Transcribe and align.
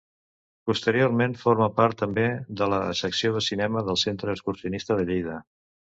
Posteriorment 0.69 1.35
forma 1.41 1.67
part, 1.81 1.99
també, 2.01 2.25
de 2.61 2.69
la 2.75 2.79
secció 3.03 3.35
de 3.37 3.47
cinema 3.49 3.85
del 3.91 4.01
Centre 4.05 4.35
Excursionista 4.37 4.99
de 5.03 5.07
Lleida. 5.13 5.37